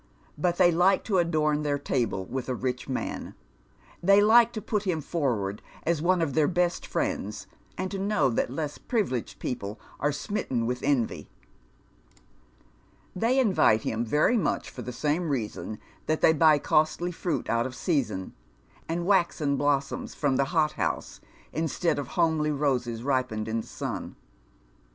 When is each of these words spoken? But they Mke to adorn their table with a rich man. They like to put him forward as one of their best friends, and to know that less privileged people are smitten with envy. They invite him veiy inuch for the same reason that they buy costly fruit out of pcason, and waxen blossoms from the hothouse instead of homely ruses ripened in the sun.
But 0.35 0.57
they 0.57 0.71
Mke 0.71 1.03
to 1.03 1.19
adorn 1.19 1.61
their 1.61 1.77
table 1.77 2.25
with 2.25 2.49
a 2.49 2.55
rich 2.55 2.89
man. 2.89 3.35
They 4.01 4.19
like 4.19 4.51
to 4.53 4.59
put 4.59 4.81
him 4.81 4.99
forward 4.99 5.61
as 5.83 6.01
one 6.01 6.23
of 6.23 6.33
their 6.33 6.47
best 6.47 6.87
friends, 6.87 7.45
and 7.77 7.91
to 7.91 7.99
know 7.99 8.27
that 8.31 8.49
less 8.49 8.79
privileged 8.79 9.37
people 9.37 9.79
are 9.99 10.11
smitten 10.11 10.65
with 10.65 10.81
envy. 10.81 11.29
They 13.15 13.37
invite 13.37 13.83
him 13.83 14.03
veiy 14.03 14.37
inuch 14.37 14.71
for 14.71 14.81
the 14.81 14.91
same 14.91 15.29
reason 15.29 15.77
that 16.07 16.21
they 16.21 16.33
buy 16.33 16.57
costly 16.57 17.11
fruit 17.11 17.47
out 17.47 17.67
of 17.67 17.73
pcason, 17.73 18.31
and 18.89 19.05
waxen 19.05 19.55
blossoms 19.55 20.15
from 20.15 20.35
the 20.35 20.45
hothouse 20.45 21.21
instead 21.53 21.99
of 21.99 22.07
homely 22.17 22.49
ruses 22.49 23.03
ripened 23.03 23.47
in 23.47 23.61
the 23.61 23.67
sun. 23.67 24.15